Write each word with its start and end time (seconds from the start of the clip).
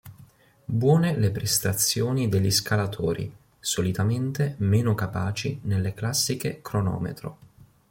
Buone 0.65 1.15
le 1.19 1.29
prestazioni 1.29 2.27
degli 2.27 2.49
scalatori, 2.49 3.31
solitamente 3.59 4.55
meno 4.57 4.95
capaci 4.95 5.59
nelle 5.65 5.93
classiche 5.93 6.59
cronometro. 6.63 7.37